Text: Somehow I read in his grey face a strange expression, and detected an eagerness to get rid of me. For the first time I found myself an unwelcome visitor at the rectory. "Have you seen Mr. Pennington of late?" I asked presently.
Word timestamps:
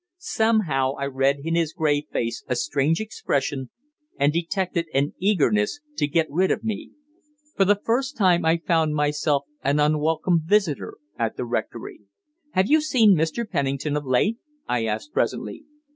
Somehow 0.17 0.93
I 0.95 1.05
read 1.05 1.41
in 1.43 1.53
his 1.53 1.73
grey 1.73 2.01
face 2.11 2.43
a 2.47 2.55
strange 2.55 2.99
expression, 2.99 3.69
and 4.17 4.33
detected 4.33 4.87
an 4.95 5.13
eagerness 5.19 5.79
to 5.97 6.07
get 6.07 6.25
rid 6.31 6.49
of 6.49 6.63
me. 6.63 6.89
For 7.55 7.65
the 7.65 7.79
first 7.85 8.17
time 8.17 8.43
I 8.43 8.57
found 8.57 8.95
myself 8.95 9.43
an 9.61 9.79
unwelcome 9.79 10.41
visitor 10.43 10.95
at 11.19 11.37
the 11.37 11.45
rectory. 11.45 11.99
"Have 12.53 12.65
you 12.67 12.81
seen 12.81 13.13
Mr. 13.13 13.47
Pennington 13.47 13.95
of 13.95 14.03
late?" 14.03 14.39
I 14.67 14.85
asked 14.85 15.13
presently. 15.13 15.65